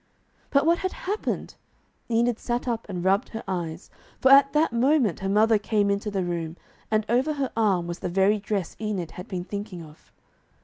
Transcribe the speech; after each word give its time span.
But 0.49 0.65
what 0.65 0.79
had 0.79 0.93
happened? 0.93 1.53
Enid 2.09 2.39
sat 2.39 2.67
up 2.67 2.87
and 2.89 3.03
rubbed 3.05 3.29
her 3.29 3.43
eyes. 3.47 3.91
For 4.19 4.31
at 4.31 4.51
that 4.53 4.73
moment 4.73 5.19
her 5.19 5.29
mother 5.29 5.59
came 5.59 5.91
into 5.91 6.09
the 6.09 6.23
room, 6.23 6.57
and 6.89 7.05
over 7.07 7.33
her 7.33 7.51
arm 7.55 7.85
was 7.85 7.99
the 7.99 8.09
very 8.09 8.39
dress 8.39 8.75
Enid 8.81 9.11
had 9.11 9.27
been 9.27 9.43
thinking 9.43 9.83
of. 9.83 10.11